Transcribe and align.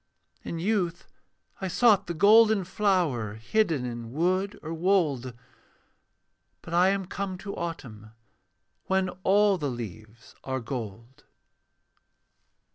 In 0.43 0.57
youth 0.57 1.05
I 1.61 1.67
sought 1.67 2.07
the 2.07 2.15
golden 2.15 2.63
flower 2.63 3.35
Hidden 3.35 3.85
in 3.85 4.11
wood 4.11 4.57
or 4.63 4.73
wold, 4.73 5.35
But 6.63 6.73
I 6.73 6.89
am 6.89 7.05
come 7.05 7.37
to 7.37 7.55
autumn, 7.55 8.09
When 8.85 9.09
all 9.23 9.59
the 9.59 9.69
leaves 9.69 10.33
are 10.43 10.59
gold. 10.59 11.25